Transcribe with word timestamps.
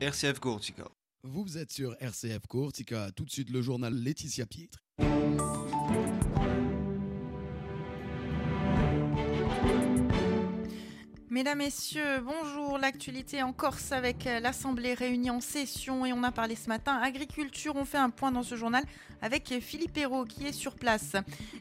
RCF 0.00 0.38
Courtica. 0.38 0.84
Vous 1.24 1.58
êtes 1.58 1.70
sur 1.70 1.94
RCF 2.00 2.46
Courtica, 2.48 3.10
tout 3.14 3.26
de 3.26 3.30
suite 3.30 3.50
le 3.50 3.60
journal 3.60 3.92
Laetitia 3.92 4.46
Pietre. 4.46 4.78
Mesdames, 11.32 11.58
Messieurs, 11.58 12.18
bonjour. 12.24 12.76
L'actualité 12.76 13.40
en 13.44 13.52
Corse 13.52 13.92
avec 13.92 14.26
euh, 14.26 14.40
l'Assemblée 14.40 14.94
réunie 14.94 15.30
en 15.30 15.40
session 15.40 16.04
et 16.04 16.12
on 16.12 16.24
a 16.24 16.32
parlé 16.32 16.56
ce 16.56 16.68
matin 16.68 16.96
agriculture. 17.00 17.74
On 17.76 17.84
fait 17.84 17.98
un 17.98 18.10
point 18.10 18.32
dans 18.32 18.42
ce 18.42 18.56
journal 18.56 18.82
avec 19.22 19.54
Philippe 19.60 19.96
Hérault 19.96 20.24
qui 20.24 20.44
est 20.48 20.52
sur 20.52 20.74
place. 20.74 21.14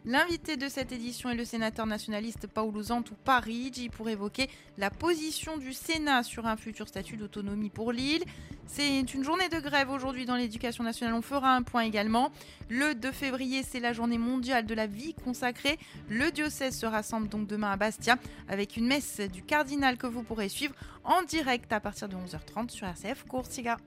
L'invité 0.06 0.58
de 0.58 0.68
cette 0.70 0.92
édition 0.92 1.30
est 1.30 1.36
le 1.36 1.46
sénateur 1.46 1.86
nationaliste 1.86 2.48
Paolo 2.48 2.82
Zantou 2.82 3.14
Parigi 3.24 3.90
pour 3.90 4.10
évoquer 4.10 4.50
la 4.80 4.90
position 4.90 5.58
du 5.58 5.72
Sénat 5.72 6.24
sur 6.24 6.48
un 6.48 6.58
futur 6.58 6.88
statut 6.88 7.18
d'autonomie 7.18 7.70
pour 7.70 7.92
l'île. 7.92 8.24
C'est 8.72 9.02
une 9.16 9.24
journée 9.24 9.50
de 9.50 9.60
grève 9.60 9.90
aujourd'hui 9.90 10.26
dans 10.28 10.36
l'éducation 10.36 10.84
nationale. 10.84 11.16
On 11.16 11.24
fera 11.24 11.56
un 11.56 11.64
point 11.64 11.82
également. 11.82 12.30
Le 12.70 12.94
2 12.94 13.12
février, 13.12 13.64
c'est 13.64 13.80
la 13.80 13.94
journée 13.94 14.20
mondiale 14.20 14.68
de 14.68 14.76
la 14.76 14.86
vie 14.86 15.16
consacrée. 15.16 15.80
Le 16.08 16.30
diocèse 16.30 16.78
se 16.78 16.86
rassemble 16.86 17.28
donc 17.30 17.48
demain 17.48 17.72
à 17.72 17.78
Bastia 17.78 18.18
avec 18.48 18.78
une 18.78 18.86
messe 18.86 19.22
du 19.22 19.42
cardinal 19.42 19.98
que 19.98 20.06
vous 20.06 20.22
pourrez 20.22 20.50
suivre 20.50 20.76
en 21.04 21.24
direct 21.24 21.74
à 21.74 21.80
partir 21.80 22.08
de 22.10 22.16
11h30 22.16 22.70
sur 22.70 22.88
RCF 22.88 23.24
Courtiga. 23.28 23.78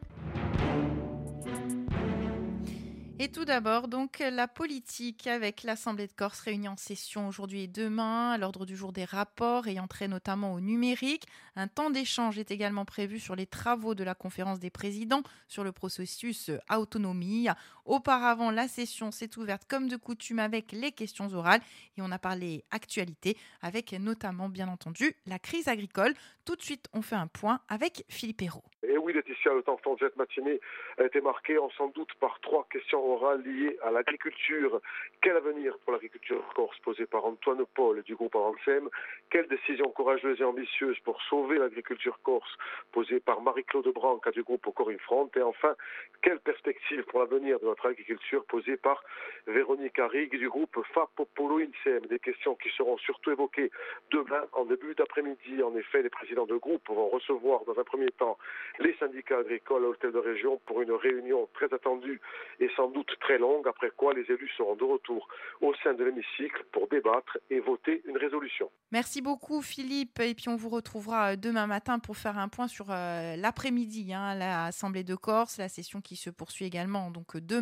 Et 3.23 3.29
tout 3.29 3.45
d'abord, 3.45 3.87
donc, 3.87 4.19
la 4.19 4.49
politique 4.49 5.29
avec 5.29 5.63
l'Assemblée 5.63 6.09
de 6.09 6.13
Corse 6.13 6.41
réunie 6.41 6.67
en 6.67 6.77
session 6.77 7.29
aujourd'hui 7.29 7.63
et 7.63 7.67
demain, 7.69 8.33
à 8.33 8.37
l'ordre 8.37 8.67
du 8.67 8.77
jour 8.77 8.93
des 8.93 9.05
rapports 9.05 9.69
ayant 9.69 9.87
trait 9.87 10.09
notamment 10.09 10.55
au 10.55 10.61
numérique. 10.61 11.29
Un 11.55 11.69
temps 11.69 11.91
d'échange 11.91 12.41
est 12.41 12.51
également 12.51 12.85
prévu 12.85 13.21
sur 13.21 13.37
les 13.37 13.47
travaux 13.47 13.95
de 13.95 14.03
la 14.03 14.17
conférence 14.17 14.59
des 14.59 14.71
présidents 14.71 15.23
sur 15.47 15.63
le 15.63 15.71
processus 15.71 16.51
autonomie. 16.69 17.47
Auparavant, 17.85 18.51
la 18.51 18.69
session 18.69 19.11
s'est 19.11 19.37
ouverte 19.39 19.63
comme 19.69 19.89
de 19.89 19.97
coutume 19.97 20.39
avec 20.39 20.71
les 20.73 20.93
questions 20.93 21.33
orales 21.35 21.61
et 21.97 22.03
on 22.03 22.13
a 22.13 22.19
parlé 22.19 22.65
actualité 22.71 23.37
avec 23.61 23.93
notamment, 23.93 24.49
bien 24.49 24.69
entendu, 24.69 25.17
la 25.27 25.39
crise 25.39 25.67
agricole. 25.67 26.15
Tout 26.45 26.57
de 26.57 26.63
suite, 26.63 26.89
on 26.93 27.03
fait 27.03 27.17
un 27.17 27.27
point 27.27 27.61
avec 27.69 28.05
Philippe 28.09 28.43
Hérault. 28.43 28.65
Et 28.85 28.99
oui, 28.99 29.13
Laetitia, 29.13 29.55
le 29.55 29.63
temps 29.63 29.79
de 29.85 29.99
cette 30.01 30.17
matinée 30.17 30.61
a 30.99 31.05
été 31.05 31.21
marqué, 31.21 31.59
on 31.59 31.71
sans 31.71 31.89
doute, 31.89 32.13
par 32.21 32.41
trois 32.41 32.67
questions 32.71 32.99
orales 33.05 33.43
liées 33.43 33.79
à 33.85 33.91
l'agriculture. 33.91 34.81
Quel 35.21 35.37
avenir 35.37 35.79
pour 35.79 35.93
l'agriculture 35.93 36.43
corse 36.55 36.77
posée 36.81 37.07
par 37.07 37.25
Antoine 37.25 37.65
Paul 37.75 38.03
du 38.03 38.17
groupe 38.17 38.35
Avancem 38.35 38.89
Quelle 39.31 39.47
décision 39.49 39.89
courageuse 39.91 40.41
et 40.41 40.45
ambitieuse 40.45 40.99
pour 41.05 41.21
sauver 41.23 41.59
l'agriculture 41.59 42.19
corse 42.23 42.51
posée 42.91 43.21
par 43.21 43.41
Marie-Claude 43.41 43.89
Branca 43.95 44.31
du 44.33 44.43
groupe 44.43 44.67
Corinne 44.75 44.99
Front 44.99 45.31
Et 45.37 45.43
enfin, 45.43 45.75
quelle 46.23 46.41
perspective 46.41 47.03
pour 47.05 47.21
l'avenir 47.21 47.61
de 47.61 47.67
notre 47.73 47.89
agriculture 47.89 48.45
posée 48.45 48.77
par 48.77 49.03
Véronique 49.47 49.99
Arrigue 49.99 50.37
du 50.39 50.49
groupe 50.51 50.79
Fapopolo 50.93 51.59
Insem 51.59 52.05
Des 52.07 52.19
questions 52.19 52.55
qui 52.55 52.69
seront 52.77 52.99
surtout 52.99 53.31
évoquées 53.31 53.71
demain 54.11 54.45
en 54.53 54.67
début 54.67 54.95
d'après-midi. 54.95 55.63
En 55.63 55.75
effet, 55.75 56.03
les 56.03 56.11
présidents 56.11 56.45
de 56.45 56.57
groupe 56.57 56.87
vont 56.89 57.09
recevoir 57.09 57.65
dans 57.65 57.79
un 57.81 57.85
premier 57.85 58.11
temps 58.11 58.37
les 58.79 58.95
syndicats 58.99 59.39
agricoles 59.39 59.85
à 59.85 59.87
l'hôtel 59.87 60.13
de 60.13 60.19
région 60.19 60.61
pour 60.67 60.83
une 60.83 60.93
réunion 60.93 61.49
très 61.55 61.73
attendue 61.73 62.21
et 62.61 62.69
sans 62.77 62.89
doute 62.89 63.11
très 63.21 63.39
longue, 63.39 63.67
après 63.67 63.91
quoi 63.97 64.13
les 64.13 64.31
élus 64.31 64.51
seront 64.59 64.77
de 64.77 64.85
retour 64.85 65.27
au 65.63 65.73
sein 65.83 65.95
de 65.95 66.05
l'hémicycle 66.05 66.65
pour 66.73 66.89
débattre 66.89 67.39
et 67.49 67.61
voter 67.61 68.03
une 68.07 68.19
résolution. 68.19 68.71
Merci 68.91 69.23
beaucoup 69.23 69.63
Philippe, 69.63 70.21
et 70.21 70.35
puis 70.35 70.51
on 70.51 70.57
vous 70.57 70.69
retrouvera 70.69 71.33
euh, 71.33 71.37
demain 71.37 71.67
matin 71.67 71.99
pour 71.99 72.19
faire 72.19 72.37
un 72.37 72.49
point 72.49 72.69
sur 72.69 72.91
euh, 72.91 73.37
l'après-midi, 73.37 74.13
hein, 74.13 74.35
l'Assemblée 74.35 75.05
de 75.05 75.15
Corse, 75.15 75.57
la 75.57 75.71
session 75.71 76.03
qui 76.03 76.17
se 76.17 76.29
poursuit 76.29 76.67
également 76.67 77.11
donc 77.11 77.39
demain. 77.39 77.62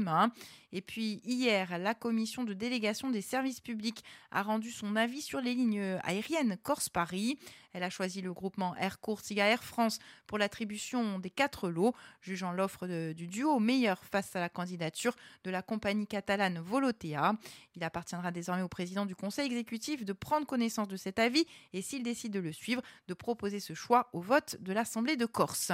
Et 0.73 0.83
puis 0.83 1.20
hier, 1.25 1.79
la 1.79 1.95
commission 1.95 2.45
de 2.45 2.55
délégation 2.55 3.11
des 3.11 3.23
services 3.23 3.61
publics 3.61 4.05
a 4.30 4.42
rendu 4.42 4.70
son 4.70 4.95
avis 4.95 5.20
sur 5.20 5.41
les 5.41 5.55
lignes 5.55 5.98
aériennes 6.05 6.57
Corse-Paris. 6.63 7.39
Elle 7.73 7.83
a 7.83 7.91
choisi 7.91 8.20
le 8.20 8.33
groupement 8.33 8.77
Air 8.77 9.01
Courtiga 9.01 9.47
Air 9.47 9.64
France 9.64 9.98
pour 10.27 10.39
l'attribution 10.39 11.19
des 11.19 11.30
quatre 11.30 11.69
lots, 11.69 11.95
jugeant 12.20 12.52
l'offre 12.52 12.86
du 13.13 13.27
duo 13.27 13.58
meilleure 13.58 14.05
face 14.05 14.35
à 14.36 14.41
la 14.41 14.48
candidature 14.48 15.17
de 15.45 15.51
la 15.51 15.63
compagnie 15.63 16.07
catalane 16.07 16.61
Volotea. 16.61 17.35
Il 17.74 17.83
appartiendra 17.83 18.30
désormais 18.30 18.63
au 18.63 18.69
président 18.69 19.07
du 19.07 19.17
conseil 19.17 19.47
exécutif 19.47 20.05
de 20.05 20.13
prendre 20.13 20.47
connaissance 20.47 20.89
de 20.89 20.97
cet 20.97 21.19
avis 21.19 21.47
et 21.73 21.83
s'il 21.83 22.03
décide 22.03 22.33
de 22.33 22.41
le 22.41 22.53
suivre, 22.53 22.83
de 23.08 23.14
proposer 23.14 23.61
ce 23.61 23.74
choix 23.74 24.08
au 24.13 24.20
vote 24.20 24.57
de 24.61 24.73
l'Assemblée 24.73 25.17
de 25.17 25.27
Corse. 25.27 25.73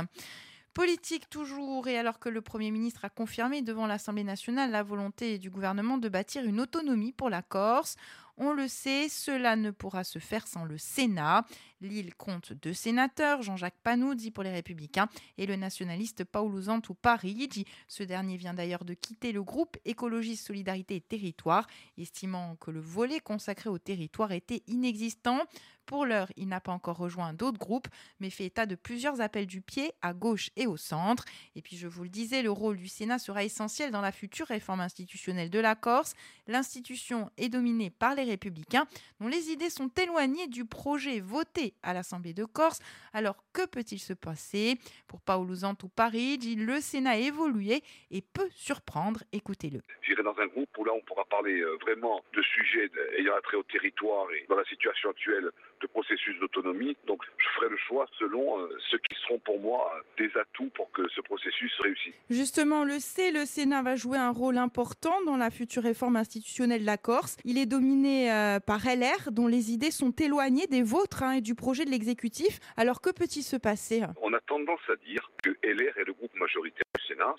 Politique 0.76 1.30
toujours, 1.30 1.88
et 1.88 1.96
alors 1.96 2.18
que 2.18 2.28
le 2.28 2.42
Premier 2.42 2.70
ministre 2.70 3.06
a 3.06 3.08
confirmé 3.08 3.62
devant 3.62 3.86
l'Assemblée 3.86 4.24
nationale 4.24 4.70
la 4.70 4.82
volonté 4.82 5.38
du 5.38 5.48
gouvernement 5.48 5.96
de 5.96 6.10
bâtir 6.10 6.44
une 6.44 6.60
autonomie 6.60 7.12
pour 7.12 7.30
la 7.30 7.40
Corse, 7.40 7.96
on 8.38 8.52
le 8.52 8.68
sait, 8.68 9.08
cela 9.08 9.56
ne 9.56 9.70
pourra 9.70 10.04
se 10.04 10.18
faire 10.18 10.46
sans 10.46 10.66
le 10.66 10.76
Sénat. 10.76 11.46
L'île 11.80 12.14
compte 12.14 12.52
deux 12.52 12.74
sénateurs, 12.74 13.40
Jean-Jacques 13.40 13.78
Panuzzi 13.82 14.30
pour 14.30 14.44
les 14.44 14.50
Républicains 14.50 15.08
et 15.38 15.46
le 15.46 15.56
nationaliste 15.56 16.24
Paolo 16.24 16.60
Zantu 16.60 16.92
Parigi. 16.94 17.64
Ce 17.88 18.02
dernier 18.02 18.36
vient 18.36 18.52
d'ailleurs 18.52 18.84
de 18.84 18.92
quitter 18.92 19.32
le 19.32 19.42
groupe 19.42 19.78
Écologiste 19.86 20.46
Solidarité 20.46 20.96
et 20.96 21.00
Territoire, 21.00 21.66
estimant 21.96 22.56
que 22.56 22.70
le 22.70 22.80
volet 22.80 23.20
consacré 23.20 23.70
au 23.70 23.78
territoire 23.78 24.32
était 24.32 24.62
inexistant. 24.66 25.40
Pour 25.86 26.04
l'heure, 26.04 26.32
il 26.36 26.48
n'a 26.48 26.60
pas 26.60 26.72
encore 26.72 26.96
rejoint 26.96 27.32
d'autres 27.32 27.58
groupes, 27.58 27.86
mais 28.18 28.28
fait 28.28 28.46
état 28.46 28.66
de 28.66 28.74
plusieurs 28.74 29.20
appels 29.20 29.46
du 29.46 29.60
pied 29.60 29.92
à 30.02 30.12
gauche 30.12 30.50
et 30.56 30.66
au 30.66 30.76
centre. 30.76 31.24
Et 31.54 31.62
puis, 31.62 31.76
je 31.76 31.86
vous 31.86 32.02
le 32.02 32.08
disais, 32.08 32.42
le 32.42 32.50
rôle 32.50 32.76
du 32.76 32.88
Sénat 32.88 33.20
sera 33.20 33.44
essentiel 33.44 33.92
dans 33.92 34.00
la 34.00 34.10
future 34.10 34.48
réforme 34.48 34.80
institutionnelle 34.80 35.48
de 35.48 35.60
la 35.60 35.76
Corse. 35.76 36.14
L'institution 36.48 37.30
est 37.36 37.48
dominée 37.48 37.90
par 37.90 38.16
les 38.16 38.24
républicains, 38.24 38.86
dont 39.20 39.28
les 39.28 39.50
idées 39.50 39.70
sont 39.70 39.90
éloignées 40.02 40.48
du 40.48 40.64
projet 40.64 41.20
voté 41.20 41.74
à 41.84 41.94
l'Assemblée 41.94 42.34
de 42.34 42.44
Corse. 42.44 42.80
Alors, 43.12 43.36
que 43.52 43.64
peut-il 43.64 44.00
se 44.00 44.12
passer? 44.12 44.78
Pour 45.06 45.20
Paolo 45.20 45.54
Zantou 45.54 45.88
Parigi, 45.88 46.56
le 46.56 46.80
Sénat 46.80 47.10
a 47.10 47.16
évolué 47.16 47.82
et 48.10 48.22
peut 48.22 48.48
surprendre. 48.50 49.22
Écoutez-le. 49.32 49.82
J'irai 50.02 50.24
dans 50.24 50.36
un 50.38 50.46
groupe 50.46 50.76
où 50.78 50.84
là, 50.84 50.92
on 50.92 51.00
pourra 51.02 51.24
parler 51.26 51.60
euh, 51.60 51.76
vraiment 51.80 52.24
de 52.34 52.42
sujets 52.42 52.90
ayant 53.18 53.34
trait 53.44 53.56
au 53.56 53.62
territoire 53.62 54.26
et 54.32 54.46
dans 54.48 54.56
la 54.56 54.64
situation 54.64 55.10
actuelle 55.10 55.50
de 55.80 55.86
processus 55.86 56.38
d'autonomie. 56.40 56.96
Donc 57.06 57.22
je 57.38 57.48
ferai 57.56 57.68
le 57.68 57.76
choix 57.76 58.06
selon 58.18 58.58
euh, 58.58 58.68
ce 58.90 58.96
qui 58.96 59.14
seront 59.22 59.38
pour 59.38 59.60
moi 59.60 59.92
des 60.18 60.30
atouts 60.36 60.70
pour 60.74 60.90
que 60.92 61.02
ce 61.14 61.20
processus 61.20 61.72
réussisse. 61.80 62.14
Justement, 62.30 62.84
le 62.84 62.98
C, 62.98 63.30
le 63.30 63.44
Sénat 63.44 63.82
va 63.82 63.96
jouer 63.96 64.18
un 64.18 64.30
rôle 64.30 64.58
important 64.58 65.22
dans 65.24 65.36
la 65.36 65.50
future 65.50 65.82
réforme 65.82 66.16
institutionnelle 66.16 66.80
de 66.82 66.86
la 66.86 66.96
Corse. 66.96 67.36
Il 67.44 67.58
est 67.58 67.66
dominé 67.66 68.32
euh, 68.32 68.60
par 68.60 68.84
LR, 68.84 69.32
dont 69.32 69.46
les 69.46 69.72
idées 69.72 69.90
sont 69.90 70.12
éloignées 70.12 70.66
des 70.66 70.82
vôtres 70.82 71.22
hein, 71.22 71.32
et 71.32 71.40
du 71.40 71.54
projet 71.54 71.84
de 71.84 71.90
l'exécutif. 71.90 72.58
Alors 72.76 73.00
que 73.00 73.10
peut-il 73.10 73.42
se 73.42 73.56
passer? 73.56 74.02
On 74.22 74.32
a 74.32 74.40
tendance 74.40 74.80
à 74.88 74.96
dire 74.96 75.30
que 75.42 75.50
LR 75.62 75.98
est 75.98 76.04
le 76.04 76.12
groupe 76.12 76.34
majoritaire 76.34 76.85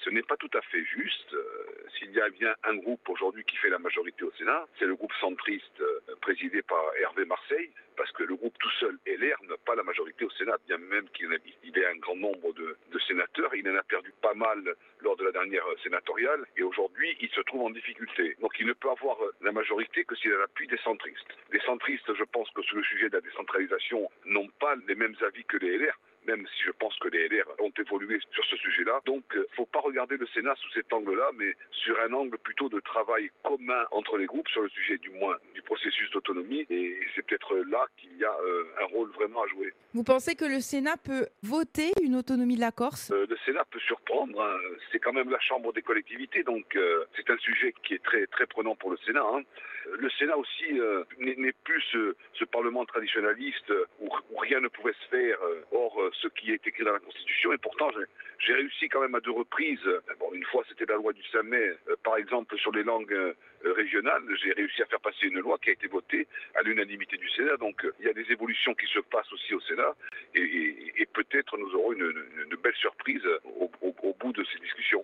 Ce 0.04 0.10
n'est 0.10 0.24
pas 0.24 0.38
tout 0.38 0.50
à 0.54 0.62
fait 0.62 0.84
juste. 0.86 1.34
Euh, 1.34 1.66
s'il 1.98 2.12
y 2.12 2.22
a 2.22 2.30
bien 2.30 2.56
un 2.64 2.76
groupe 2.76 3.08
aujourd'hui 3.10 3.44
qui 3.44 3.58
fait 3.58 3.70
la 3.70 3.80
majorité 3.80 4.24
au 4.24 4.32
Sénat, 4.38 4.66
c'est 4.80 4.86
le 4.86 4.96
groupe 4.96 5.14
centriste 5.20 5.82
présidé 6.22 6.62
par 6.62 6.84
Hervé 7.02 7.26
Marseille 7.26 7.72
parce 7.98 8.12
que 8.12 8.24
le 8.24 8.36
groupe 8.36 8.58
tout 8.60 8.72
seul, 8.80 8.98
LR, 9.06 9.38
n'a 9.50 9.58
pas 9.66 9.76
la 9.76 9.84
majorité 9.84 10.24
au 10.24 10.30
Sénat, 10.30 10.58
bien 10.68 10.78
même 10.78 11.10
qu'il 11.10 11.34
ait 11.34 11.86
un 11.86 11.98
grand 11.98 12.16
nombre 12.16 12.54
de, 12.54 12.78
sénateurs. 13.08 13.54
Il 13.56 13.68
en 13.70 13.76
a 13.76 13.84
perdu 13.84 14.14
pas 14.22 14.34
mal 14.34 14.76
lors 15.02 15.16
de 15.18 15.24
la 15.24 15.32
dernière 15.32 15.64
sénatoriale, 15.82 16.46
et 16.58 16.64
aujourd'hui, 16.64 17.18
il 17.22 17.30
se 17.30 17.42
trouve 17.42 17.64
en 17.64 17.70
difficulté. 17.70 18.36
Donc 18.40 18.54
il 18.60 18.68
ne 18.68 18.74
peut 18.74 18.90
avoir 18.90 19.18
la 19.42 19.52
majorité 19.52 20.04
que 20.06 20.16
s'il 20.16 20.32
a 20.34 20.38
l'appui 20.38 20.68
des 20.68 20.78
centristes. 20.78 21.34
Les 21.52 21.60
centristes, 21.62 22.14
je 22.14 22.24
pense 22.26 22.50
que 22.52 22.62
sur 22.62 22.78
le 22.78 22.84
sujet 22.84 23.10
de 23.10 23.16
la 23.16 23.22
décentralisation, 23.22 24.10
n'ont 24.26 24.50
pas 24.60 24.76
les 24.88 24.96
mêmes 24.96 25.16
avis 25.22 25.44
que 25.46 25.58
les 25.58 25.78
LR 25.78 25.98
même 26.28 26.46
si 26.56 26.64
je 26.66 26.72
pense 26.72 26.96
que 27.00 27.08
les 27.08 27.28
LR 27.30 27.46
ont 27.60 27.72
évolué 27.80 28.20
sur 28.32 28.44
ce 28.46 28.58
sujet-là. 28.58 29.02
Donc, 29.06 29.24
il 29.34 29.40
euh, 29.40 29.48
ne 29.50 29.56
faut 29.56 29.66
pas 29.66 29.80
regarder 29.80 30.18
le 30.18 30.28
Sénat 30.28 30.56
sous 30.56 30.70
cet 30.72 30.92
angle-là, 30.92 31.32
mais 31.36 31.56
sur 31.72 32.00
un 32.02 32.14
angle 32.14 32.38
plutôt 32.38 32.70
de 32.70 32.80
travail 32.82 33.32
commun 33.44 33.86
entre 33.92 34.18
les 34.18 34.26
groupes 34.26 34.48
sur 34.50 34.62
le 34.62 34.70
sujet 34.70 34.98
du 34.98 35.10
moins 35.12 35.38
du 35.56 35.62
processus 35.62 36.12
d'autonomie. 36.12 36.66
Et 36.70 37.00
c'est 37.16 37.26
peut-être 37.26 37.56
là 37.70 37.86
qu'il 37.98 38.18
y 38.18 38.26
a 38.26 38.36
euh, 38.46 38.64
un 38.82 38.86
rôle 38.86 39.10
vraiment 39.12 39.44
à 39.44 39.48
jouer. 39.48 39.74
Vous 39.94 40.04
pensez 40.04 40.36
que 40.36 40.46
le 40.46 40.60
Sénat 40.60 40.98
peut 40.98 41.28
voter 41.44 41.92
une 42.04 42.16
autonomie 42.16 42.56
de 42.56 42.62
la 42.62 42.72
Corse? 42.72 43.12
Euh, 43.12 43.26
Le 43.30 43.38
Sénat 43.46 43.64
peut 43.72 43.80
surprendre. 43.80 44.42
Hein. 44.42 44.58
C'est 44.92 45.00
quand 45.00 45.14
même 45.14 45.30
la 45.30 45.40
Chambre 45.40 45.72
des 45.72 45.82
collectivités, 45.82 46.44
donc 46.44 46.78
c'est 47.16 47.30
un 47.30 47.38
sujet 47.38 47.74
qui 47.84 47.94
est 47.94 48.04
très 48.04 48.28
très 48.28 48.46
prenant 48.46 48.76
pour 48.76 48.92
le 48.92 48.98
Sénat. 49.06 49.24
Hein. 49.24 49.42
Le 50.00 50.10
Sénat 50.12 50.38
aussi 50.38 50.80
n'est 51.20 51.54
plus 51.64 51.82
ce, 51.92 52.16
Parlement 52.52 52.86
traditionnaliste 52.86 53.72
où, 54.00 54.10
rien 54.40 54.60
ne 54.62 54.68
pouvait 54.68 54.94
se 54.94 55.08
faire 55.10 55.38
hors 55.72 56.00
ce 56.14 56.28
qui 56.30 56.52
est 56.52 56.66
écrit 56.66 56.84
dans 56.84 56.94
la 56.94 57.00
Constitution. 57.00 57.54
Et 57.54 57.58
pourtant, 57.58 57.90
j'ai 58.40 58.54
réussi 58.54 58.88
quand 58.90 59.02
même 59.02 59.16
à 59.16 59.20
deux 59.20 59.32
reprises. 59.32 59.80
Une 60.34 60.46
fois, 60.46 60.64
c'était 60.70 60.86
la 60.86 60.96
loi 60.96 61.14
du 61.14 61.24
Samet, 61.32 61.74
euh, 61.88 61.96
par 62.04 62.18
exemple, 62.18 62.58
sur 62.58 62.72
les 62.72 62.84
langues 62.84 63.14
euh, 63.14 63.34
régionales. 63.64 64.24
J'ai 64.44 64.54
réussi 64.54 64.82
à 64.82 64.86
faire 64.86 65.00
passer 65.00 65.28
une 65.28 65.40
loi 65.40 65.58
qui 65.58 65.70
a 65.70 65.74
été 65.74 65.88
votée 65.88 66.28
à 66.56 66.62
l'unanimité 66.62 67.18
du 67.18 67.30
Sénat. 67.30 67.58
Donc, 67.58 67.84
euh, 67.86 67.94
il 68.00 68.06
y 68.06 68.10
a 68.10 68.14
des 68.14 68.32
évolutions 68.32 68.74
qui 68.76 68.86
se 68.88 69.00
passent 69.00 69.32
aussi 69.34 69.54
au 69.54 69.62
Sénat. 69.62 69.96
Et, 70.36 71.08
peut-être 71.14 71.58
nous 71.58 71.74
aurons 71.74 71.94
une, 71.94 72.14
belle 72.62 72.76
surprise 72.76 73.24
au 73.82 74.14
bout 74.20 74.34
de 74.34 74.44
ces 74.44 74.60
discussions. 74.60 75.04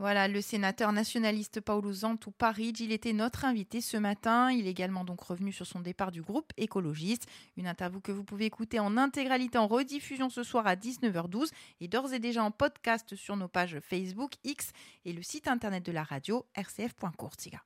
Voilà, 0.00 0.28
le 0.28 0.40
sénateur 0.40 0.92
nationaliste 0.92 1.60
Paolo 1.60 1.92
Zantou 1.92 2.30
Parigi, 2.30 2.84
il 2.84 2.92
était 2.92 3.12
notre 3.12 3.44
invité 3.44 3.80
ce 3.80 3.96
matin. 3.96 4.52
Il 4.52 4.68
est 4.68 4.70
également 4.70 5.02
donc 5.04 5.20
revenu 5.20 5.50
sur 5.50 5.66
son 5.66 5.80
départ 5.80 6.12
du 6.12 6.22
groupe 6.22 6.52
écologiste. 6.56 7.26
Une 7.56 7.66
interview 7.66 8.00
que 8.00 8.12
vous 8.12 8.22
pouvez 8.22 8.44
écouter 8.44 8.78
en 8.78 8.96
intégralité 8.96 9.58
en 9.58 9.66
rediffusion 9.66 10.30
ce 10.30 10.44
soir 10.44 10.68
à 10.68 10.76
19h12 10.76 11.50
et 11.80 11.88
d'ores 11.88 12.12
et 12.12 12.20
déjà 12.20 12.44
en 12.44 12.52
podcast 12.52 13.16
sur 13.16 13.36
nos 13.36 13.48
pages 13.48 13.80
Facebook, 13.80 14.34
X 14.44 14.70
et 15.04 15.12
le 15.12 15.22
site 15.22 15.48
internet 15.48 15.84
de 15.84 15.90
la 15.90 16.04
radio 16.04 16.46
rcf.courtiga. 16.56 17.60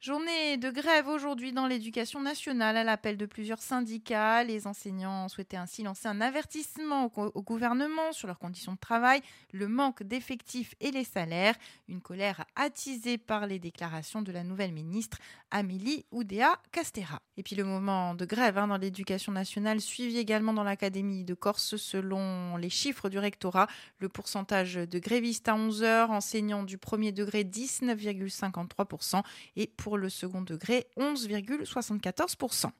Journée 0.00 0.56
de 0.56 0.70
grève 0.70 1.08
aujourd'hui 1.08 1.52
dans 1.52 1.66
l'éducation 1.66 2.22
nationale 2.22 2.78
à 2.78 2.84
l'appel 2.84 3.18
de 3.18 3.26
plusieurs 3.26 3.60
syndicats. 3.60 4.42
Les 4.44 4.66
enseignants 4.66 5.28
souhaitaient 5.28 5.58
ainsi 5.58 5.82
lancer 5.82 6.08
un 6.08 6.22
avertissement 6.22 7.12
au, 7.14 7.42
gouvernement 7.42 8.10
sur 8.12 8.26
leurs 8.26 8.38
conditions 8.38 8.72
de 8.72 8.78
travail, 8.78 9.20
le 9.52 9.68
manque 9.68 10.02
d'effectifs 10.02 10.74
et 10.80 10.90
les 10.90 11.04
salaires. 11.04 11.54
Une 11.86 12.00
colère 12.00 12.46
attisée 12.56 13.18
par 13.18 13.46
les 13.46 13.58
déclarations 13.58 14.22
de 14.22 14.32
la 14.32 14.42
nouvelle 14.42 14.72
ministre 14.72 15.18
Amélie 15.50 16.06
Oudéa 16.12 16.58
Castera. 16.72 17.20
Et 17.36 17.42
puis 17.42 17.54
le 17.54 17.64
moment 17.64 18.14
de 18.14 18.24
grève 18.24 18.56
hein, 18.56 18.68
dans 18.68 18.78
l'éducation 18.78 19.32
nationale 19.32 19.82
suivi 19.82 20.16
également 20.16 20.54
dans 20.54 20.64
l'Académie 20.64 21.24
de 21.24 21.34
Corse 21.34 21.76
selon 21.76 22.56
les 22.56 22.70
chiffres 22.70 23.10
du 23.10 23.18
rectorat. 23.18 23.66
Le 23.98 24.08
pourcentage 24.08 24.76
de 24.76 24.98
grévistes 24.98 25.48
à 25.48 25.54
11 25.54 25.82
heures, 25.82 26.10
enseignants 26.10 26.62
du 26.62 26.78
premier 26.78 27.12
degré 27.12 27.44
19,53% 27.44 29.22
et 29.56 29.66
pour 29.66 29.89
le 29.96 30.08
second 30.08 30.42
degré 30.42 30.86
11,74%. 30.98 32.70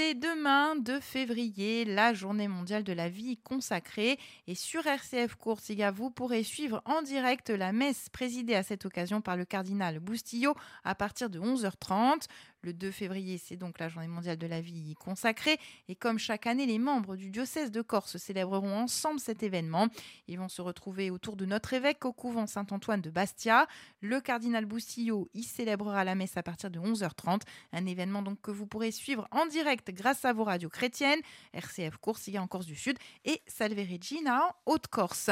C'est 0.00 0.14
demain, 0.14 0.76
2 0.76 1.00
février, 1.00 1.84
la 1.84 2.14
journée 2.14 2.46
mondiale 2.46 2.84
de 2.84 2.92
la 2.92 3.08
vie 3.08 3.36
consacrée. 3.36 4.16
Et 4.46 4.54
sur 4.54 4.86
RCF 4.86 5.34
Courtiga, 5.34 5.90
vous 5.90 6.08
pourrez 6.08 6.44
suivre 6.44 6.82
en 6.84 7.02
direct 7.02 7.50
la 7.50 7.72
messe 7.72 8.08
présidée 8.08 8.54
à 8.54 8.62
cette 8.62 8.86
occasion 8.86 9.20
par 9.20 9.36
le 9.36 9.44
cardinal 9.44 9.98
Boustillot 9.98 10.54
à 10.84 10.94
partir 10.94 11.30
de 11.30 11.40
11h30. 11.40 12.26
Le 12.68 12.74
2 12.74 12.90
février, 12.90 13.38
c'est 13.38 13.56
donc 13.56 13.78
la 13.78 13.88
journée 13.88 14.08
mondiale 14.08 14.36
de 14.36 14.46
la 14.46 14.60
vie 14.60 14.94
consacrée. 14.94 15.58
Et 15.88 15.94
comme 15.94 16.18
chaque 16.18 16.46
année, 16.46 16.66
les 16.66 16.78
membres 16.78 17.16
du 17.16 17.30
diocèse 17.30 17.70
de 17.70 17.80
Corse 17.80 18.18
célébreront 18.18 18.80
ensemble 18.80 19.20
cet 19.20 19.42
événement. 19.42 19.86
Ils 20.26 20.38
vont 20.38 20.50
se 20.50 20.60
retrouver 20.60 21.10
autour 21.10 21.36
de 21.36 21.46
notre 21.46 21.72
évêque 21.72 22.04
au 22.04 22.12
couvent 22.12 22.46
Saint-Antoine 22.46 23.00
de 23.00 23.08
Bastia. 23.08 23.66
Le 24.02 24.20
cardinal 24.20 24.66
Boussillot 24.66 25.30
y 25.32 25.44
célébrera 25.44 26.04
la 26.04 26.14
messe 26.14 26.36
à 26.36 26.42
partir 26.42 26.70
de 26.70 26.78
11h30. 26.78 27.40
Un 27.72 27.86
événement 27.86 28.20
donc 28.20 28.38
que 28.42 28.50
vous 28.50 28.66
pourrez 28.66 28.90
suivre 28.90 29.26
en 29.30 29.46
direct 29.46 29.90
grâce 29.90 30.26
à 30.26 30.34
vos 30.34 30.44
radios 30.44 30.68
chrétiennes, 30.68 31.20
RCF 31.54 31.96
Coursiga 31.96 32.42
en 32.42 32.48
Corse 32.48 32.66
du 32.66 32.76
Sud 32.76 32.98
et 33.24 33.40
Salve 33.46 33.78
Regina 33.78 34.44
en 34.44 34.52
Haute-Corse. 34.66 35.30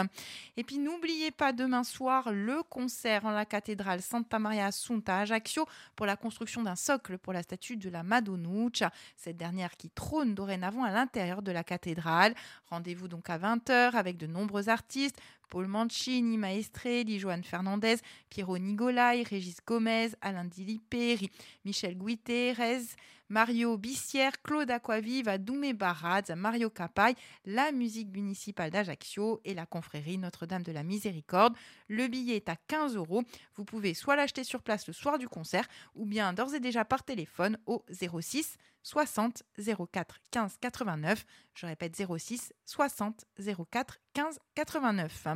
Et 0.56 0.64
puis 0.64 0.78
n'oubliez 0.78 1.32
pas 1.32 1.52
demain 1.52 1.84
soir 1.84 2.32
le 2.32 2.62
concert 2.62 3.26
en 3.26 3.30
la 3.32 3.44
cathédrale 3.44 4.00
Santa 4.00 4.38
Maria 4.38 4.64
Assunta 4.64 5.18
à 5.18 5.20
Ajaccio 5.20 5.66
pour 5.96 6.06
la 6.06 6.16
construction 6.16 6.62
d'un 6.62 6.76
socle 6.76 7.18
pour 7.26 7.32
la 7.32 7.42
statue 7.42 7.76
de 7.76 7.90
la 7.90 8.04
Madonuccia, 8.04 8.92
cette 9.16 9.36
dernière 9.36 9.76
qui 9.76 9.90
trône 9.90 10.36
dorénavant 10.36 10.84
à 10.84 10.92
l'intérieur 10.92 11.42
de 11.42 11.50
la 11.50 11.64
cathédrale. 11.64 12.32
Rendez-vous 12.70 13.08
donc 13.08 13.28
à 13.28 13.36
20h 13.36 13.96
avec 13.96 14.16
de 14.16 14.28
nombreux 14.28 14.68
artistes, 14.68 15.18
Paul 15.48 15.66
Mancini, 15.66 16.38
Maestrelli, 16.38 17.18
Joan 17.18 17.42
Fernandez, 17.42 17.96
Piero 18.30 18.58
Nigolai, 18.58 19.22
Régis 19.22 19.58
Gomez, 19.66 20.10
Alain 20.20 20.44
Dilipé, 20.44 21.30
Michel 21.64 21.96
Guiterres, 21.96 22.96
Mario 23.28 23.76
Bissière, 23.76 24.40
Claude 24.42 24.70
Aquaviva, 24.70 25.36
Doumé 25.38 25.72
Baradz, 25.72 26.30
Mario 26.36 26.70
Capaille, 26.70 27.16
la 27.44 27.72
musique 27.72 28.12
municipale 28.12 28.70
d'Ajaccio 28.70 29.40
et 29.44 29.54
la 29.54 29.66
confrérie 29.66 30.16
Notre-Dame 30.16 30.62
de 30.62 30.70
la 30.70 30.84
Miséricorde. 30.84 31.56
Le 31.88 32.06
billet 32.06 32.36
est 32.36 32.48
à 32.48 32.56
15 32.68 32.94
euros. 32.94 33.24
Vous 33.56 33.64
pouvez 33.64 33.94
soit 33.94 34.14
l'acheter 34.14 34.44
sur 34.44 34.62
place 34.62 34.86
le 34.86 34.92
soir 34.92 35.18
du 35.18 35.28
concert 35.28 35.66
ou 35.96 36.06
bien 36.06 36.32
d'ores 36.32 36.54
et 36.54 36.60
déjà 36.60 36.84
par 36.84 37.02
téléphone 37.02 37.58
au 37.66 37.84
06 37.90 38.58
60 38.84 39.42
04 39.90 40.20
15 40.30 40.58
89. 40.60 41.24
Je 41.54 41.66
répète 41.66 41.96
06 41.96 42.52
60 42.64 43.24
04 43.72 43.98
15 44.16 44.38
89. 44.54 45.26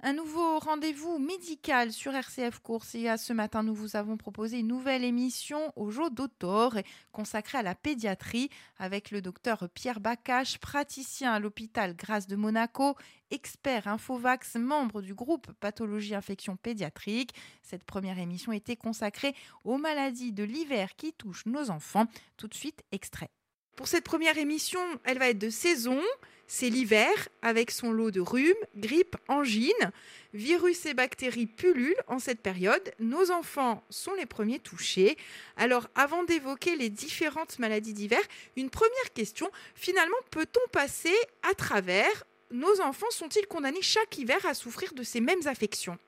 Un 0.00 0.12
nouveau 0.14 0.58
rendez-vous 0.58 1.18
médical 1.18 1.92
sur 1.92 2.14
RCF 2.14 2.58
à 3.06 3.18
Ce 3.18 3.32
matin, 3.34 3.62
nous 3.62 3.74
vous 3.74 3.96
avons 3.96 4.16
proposé 4.16 4.60
une 4.60 4.68
nouvelle 4.68 5.04
émission 5.04 5.70
au 5.76 5.90
jour 5.90 6.10
d'autor 6.10 6.74
consacrée 7.12 7.58
à 7.58 7.62
la 7.62 7.74
pédiatrie 7.74 8.48
avec 8.78 9.10
le 9.10 9.20
docteur 9.20 9.68
Pierre 9.74 10.00
Bacache, 10.00 10.56
praticien 10.56 11.34
à 11.34 11.38
l'hôpital 11.38 11.94
Grâce 11.94 12.26
de 12.26 12.34
Monaco, 12.34 12.96
expert 13.30 13.88
Infovax, 13.88 14.54
membre 14.54 15.02
du 15.02 15.14
groupe 15.14 15.52
Pathologie 15.60 16.14
Infection 16.14 16.56
Pédiatrique. 16.56 17.34
Cette 17.60 17.84
première 17.84 18.18
émission 18.18 18.52
était 18.52 18.76
consacrée 18.76 19.34
aux 19.64 19.76
maladies 19.76 20.32
de 20.32 20.44
l'hiver 20.44 20.96
qui 20.96 21.12
touchent 21.12 21.44
nos 21.44 21.68
enfants. 21.68 22.06
Tout 22.38 22.48
de 22.48 22.54
suite, 22.54 22.84
extrait. 22.90 23.28
Pour 23.76 23.86
cette 23.86 24.04
première 24.04 24.38
émission, 24.38 24.80
elle 25.04 25.18
va 25.18 25.28
être 25.28 25.38
de 25.38 25.50
saison. 25.50 26.00
C'est 26.46 26.68
l'hiver 26.68 27.10
avec 27.42 27.70
son 27.70 27.92
lot 27.92 28.10
de 28.10 28.20
rhume, 28.20 28.54
grippe, 28.76 29.16
angine. 29.28 29.72
Virus 30.34 30.84
et 30.86 30.94
bactéries 30.94 31.46
pullulent 31.46 32.02
en 32.06 32.18
cette 32.18 32.40
période. 32.40 32.92
Nos 32.98 33.30
enfants 33.30 33.84
sont 33.88 34.14
les 34.14 34.26
premiers 34.26 34.58
touchés. 34.58 35.16
Alors 35.56 35.88
avant 35.94 36.24
d'évoquer 36.24 36.76
les 36.76 36.90
différentes 36.90 37.58
maladies 37.58 37.94
d'hiver, 37.94 38.20
une 38.56 38.70
première 38.70 39.12
question. 39.14 39.50
Finalement, 39.74 40.16
peut-on 40.30 40.68
passer 40.70 41.14
à 41.48 41.54
travers? 41.54 42.24
Nos 42.50 42.80
enfants 42.80 43.10
sont-ils 43.10 43.46
condamnés 43.46 43.82
chaque 43.82 44.18
hiver 44.18 44.44
à 44.46 44.54
souffrir 44.54 44.92
de 44.94 45.02
ces 45.02 45.20
mêmes 45.20 45.46
affections? 45.46 45.98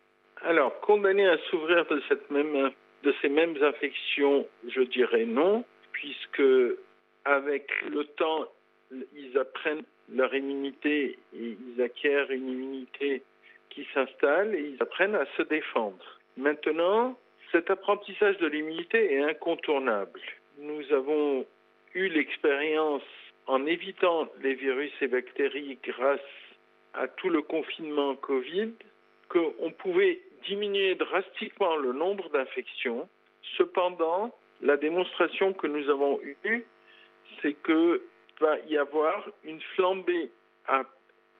Alors, 0.42 0.78
condamnés 0.80 1.26
à 1.26 1.38
souffrir 1.50 1.86
de, 1.86 2.02
cette 2.08 2.30
même, 2.30 2.70
de 3.02 3.14
ces 3.22 3.28
mêmes 3.28 3.56
infections, 3.62 4.46
je 4.68 4.82
dirais 4.82 5.24
non, 5.24 5.64
puisque 5.92 6.42
avec 7.24 7.68
le 7.88 8.04
temps, 8.04 8.46
ils 8.92 9.36
apprennent 9.38 9.82
leur 10.12 10.34
immunité 10.34 11.18
ils 11.32 11.80
acquièrent 11.82 12.30
une 12.30 12.48
immunité 12.48 13.22
qui 13.70 13.86
s'installe 13.92 14.54
et 14.54 14.60
ils 14.60 14.82
apprennent 14.82 15.14
à 15.14 15.26
se 15.36 15.42
défendre. 15.42 16.20
Maintenant, 16.36 17.18
cet 17.52 17.70
apprentissage 17.70 18.38
de 18.38 18.46
l'immunité 18.46 19.14
est 19.14 19.22
incontournable. 19.22 20.20
Nous 20.58 20.92
avons 20.92 21.46
eu 21.94 22.08
l'expérience 22.08 23.02
en 23.46 23.66
évitant 23.66 24.28
les 24.42 24.54
virus 24.54 24.92
et 25.00 25.08
bactéries 25.08 25.78
grâce 25.82 26.20
à 26.94 27.08
tout 27.08 27.28
le 27.28 27.42
confinement 27.42 28.16
Covid 28.16 28.72
qu'on 29.28 29.70
pouvait 29.78 30.20
diminuer 30.46 30.94
drastiquement 30.94 31.76
le 31.76 31.92
nombre 31.92 32.28
d'infections. 32.30 33.08
Cependant, 33.56 34.34
la 34.62 34.76
démonstration 34.76 35.52
que 35.52 35.66
nous 35.66 35.88
avons 35.90 36.20
eue 36.44 36.64
c'est 37.42 37.54
qu'il 37.64 38.00
va 38.40 38.58
y 38.68 38.76
avoir 38.76 39.28
une 39.44 39.60
flambée 39.74 40.30
a 40.68 40.84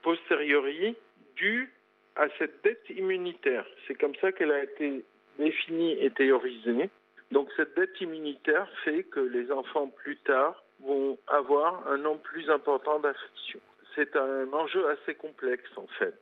posteriori 0.02 0.96
due 1.36 1.72
à 2.16 2.26
cette 2.38 2.62
dette 2.62 2.88
immunitaire. 2.90 3.66
C'est 3.86 3.94
comme 3.94 4.14
ça 4.16 4.32
qu'elle 4.32 4.52
a 4.52 4.62
été 4.62 5.04
définie 5.38 5.92
et 6.02 6.10
théorisée. 6.10 6.90
Donc 7.30 7.48
cette 7.56 7.74
dette 7.76 8.00
immunitaire 8.00 8.68
fait 8.84 9.02
que 9.04 9.20
les 9.20 9.50
enfants 9.52 9.88
plus 9.88 10.16
tard 10.18 10.62
vont 10.80 11.18
avoir 11.26 11.86
un 11.88 11.98
nombre 11.98 12.20
plus 12.20 12.48
important 12.50 13.00
d'infections. 13.00 13.60
C'est 13.94 14.14
un 14.16 14.52
enjeu 14.52 14.88
assez 14.88 15.14
complexe 15.14 15.70
en 15.76 15.86
fait. 15.98 16.20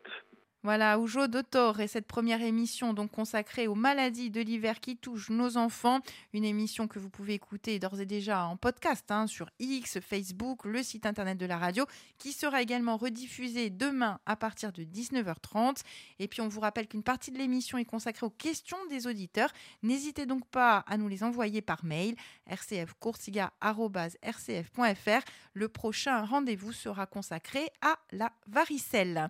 Voilà, 0.65 0.99
Oujo 0.99 1.27
Dotor 1.27 1.81
et 1.81 1.89
cette 1.89 2.07
première 2.07 2.41
émission 2.41 2.95
donc 2.95 3.11
consacrée 3.11 3.67
aux 3.67 3.75
maladies 3.75 4.31
de 4.31 4.41
l'hiver 4.41 4.81
qui 4.81 4.97
touchent 4.97 5.29
nos 5.29 5.59
enfants. 5.59 6.01
Une 6.33 6.47
émission 6.47 6.89
que 6.89 6.99
vous 6.99 7.11
pouvez 7.11 7.35
écouter 7.35 7.79
d'ores 7.79 8.01
et 8.01 8.07
déjà 8.07 8.47
en 8.47 8.57
podcast 8.57 9.05
hein, 9.11 9.27
sur 9.27 9.51
X, 9.59 10.01
Facebook, 10.01 10.65
le 10.65 10.83
site 10.83 11.05
internet 11.05 11.37
de 11.37 11.45
la 11.45 11.59
radio, 11.59 11.85
qui 12.17 12.33
sera 12.33 12.63
également 12.63 12.97
rediffusée 12.97 13.69
demain 13.69 14.21
à 14.25 14.37
partir 14.37 14.73
de 14.73 14.85
19h30. 14.85 15.83
Et 16.19 16.29
puis 16.29 16.41
on 16.41 16.49
vous 16.49 16.61
rappelle 16.61 16.89
qu'une 16.89 17.03
partie 17.03 17.31
de 17.31 17.37
l'émission 17.37 17.77
est 17.77 17.85
consacrée 17.85 18.25
aux 18.25 18.31
questions 18.31 18.79
des 18.89 19.07
auditeurs. 19.07 19.53
N'hésitez 19.83 20.25
donc 20.25 20.47
pas 20.47 20.79
à 20.89 20.97
nous 20.97 21.09
les 21.09 21.25
envoyer 21.25 21.61
par 21.61 21.85
mail 21.85 22.17
rcfcourtiga.rcf.fr. 22.51 25.31
Le 25.53 25.69
prochain 25.69 26.25
rendez-vous 26.25 26.73
sera 26.73 27.05
consacré 27.05 27.69
à 27.83 27.99
la 28.13 28.33
varicelle. 28.47 29.29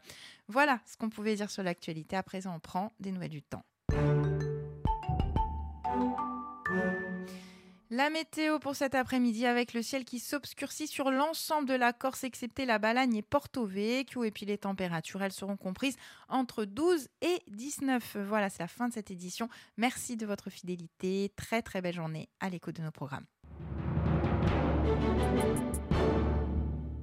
Voilà 0.49 0.81
ce 0.87 0.97
qu'on 0.97 1.11
pouvait 1.11 1.37
dire 1.37 1.51
sur 1.51 1.63
l'actualité. 1.63 2.17
À 2.17 2.23
présent, 2.23 2.55
on 2.55 2.61
prend 2.61 2.93
des 3.01 3.13
nouvelles 3.13 3.31
du 3.31 3.43
temps. 3.43 3.63
La 7.91 8.11
météo 8.11 8.59
pour 8.59 8.75
cet 8.75 8.97
après-midi 8.97 9.47
avec 9.47 9.73
le 9.73 9.81
ciel 9.81 10.05
qui 10.05 10.19
s'obscurcit 10.19 10.89
sur 10.89 11.13
l'ensemble 11.13 11.69
de 11.69 11.75
la 11.75 11.93
Corse 11.93 12.25
excepté 12.25 12.67
la 12.67 12.81
Balagne 12.81 13.15
et 13.15 13.23
Porto 13.23 13.67
Vecchio 13.67 14.25
et 14.25 14.33
puis 14.33 14.47
les 14.47 14.59
températures 14.59 15.23
elles 15.23 15.33
seront 15.33 15.57
comprises 15.57 15.97
entre 16.29 16.65
12 16.65 17.09
et 17.21 17.43
19. 17.49 18.17
Voilà, 18.27 18.51
c'est 18.51 18.65
la 18.65 18.69
fin 18.69 18.89
de 18.89 18.95
cette 18.95 19.13
édition. 19.13 19.49
Merci 19.77 20.17
de 20.17 20.27
votre 20.27 20.51
fidélité. 20.51 21.33
Très 21.37 21.63
très 21.63 21.83
belle 21.83 21.95
journée 21.95 22.29
à 22.41 22.49
l'écoute 22.49 22.75
de 22.77 22.83
nos 22.83 22.91
programmes. 22.91 23.27